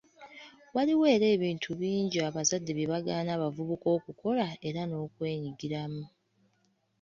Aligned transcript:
Waliwo 0.75 1.05
era 1.15 1.25
ebintu 1.35 1.69
bingi 1.79 2.17
abazadde 2.27 2.71
bye 2.77 2.89
bagaana 2.91 3.29
abavubuka 3.37 3.87
okukola 3.97 4.45
era 4.67 4.81
n'okwenyigiramu. 4.85 6.03